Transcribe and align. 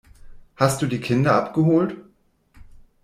Hast 0.55 0.81
du 0.81 0.87
die 0.87 0.99
Kinder 0.99 1.35
abgeholt. 1.35 1.95